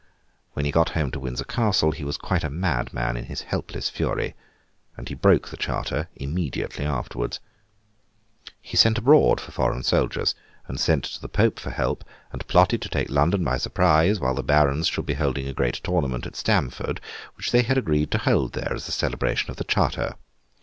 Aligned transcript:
When 0.53 0.65
he 0.65 0.71
got 0.71 0.89
home 0.97 1.11
to 1.11 1.19
Windsor 1.19 1.43
Castle, 1.43 1.91
he 1.91 2.03
was 2.03 2.17
quite 2.17 2.43
a 2.43 2.49
madman 2.49 3.15
in 3.15 3.25
his 3.25 3.41
helpless 3.41 3.87
fury. 3.87 4.33
And 4.97 5.07
he 5.07 5.13
broke 5.13 5.49
the 5.49 5.57
charter 5.57 6.07
immediately 6.15 6.85
afterwards. 6.85 7.39
He 8.63 8.75
sent 8.77 8.97
abroad 8.97 9.39
for 9.39 9.51
foreign 9.51 9.83
soldiers, 9.83 10.33
and 10.67 10.79
sent 10.79 11.03
to 11.03 11.21
the 11.21 11.29
Pope 11.29 11.59
for 11.59 11.69
help, 11.69 12.03
and 12.31 12.47
plotted 12.47 12.81
to 12.81 12.89
take 12.89 13.11
London 13.11 13.43
by 13.43 13.57
surprise, 13.59 14.19
while 14.19 14.33
the 14.33 14.41
Barons 14.41 14.87
should 14.87 15.05
be 15.05 15.13
holding 15.13 15.47
a 15.47 15.53
great 15.53 15.75
tournament 15.83 16.25
at 16.25 16.35
Stamford, 16.35 16.99
which 17.37 17.51
they 17.51 17.61
had 17.61 17.77
agreed 17.77 18.09
to 18.09 18.17
hold 18.17 18.53
there 18.53 18.73
as 18.73 18.87
a 18.87 18.91
celebration 18.91 19.51
of 19.51 19.57
the 19.57 19.63
charter. 19.63 20.15